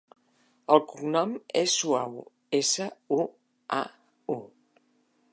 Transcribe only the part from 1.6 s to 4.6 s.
Suau: essa, u, a, u.